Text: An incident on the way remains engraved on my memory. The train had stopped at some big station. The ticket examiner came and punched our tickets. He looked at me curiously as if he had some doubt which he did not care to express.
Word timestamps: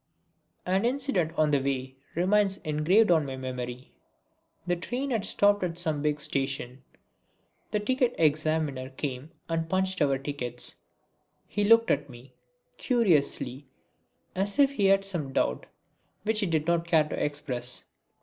An 0.65 0.83
incident 0.83 1.31
on 1.37 1.51
the 1.51 1.59
way 1.59 1.95
remains 2.15 2.57
engraved 2.63 3.11
on 3.11 3.23
my 3.27 3.35
memory. 3.37 3.91
The 4.65 4.75
train 4.75 5.11
had 5.11 5.23
stopped 5.25 5.63
at 5.63 5.77
some 5.77 6.01
big 6.01 6.19
station. 6.19 6.81
The 7.69 7.81
ticket 7.81 8.15
examiner 8.17 8.89
came 8.89 9.29
and 9.47 9.69
punched 9.69 10.01
our 10.01 10.17
tickets. 10.17 10.77
He 11.45 11.63
looked 11.63 11.91
at 11.91 12.09
me 12.09 12.33
curiously 12.77 13.67
as 14.33 14.57
if 14.57 14.71
he 14.71 14.85
had 14.87 15.05
some 15.05 15.33
doubt 15.33 15.67
which 16.23 16.39
he 16.39 16.47
did 16.47 16.65
not 16.65 16.87
care 16.87 17.07
to 17.07 17.23
express. 17.23 17.83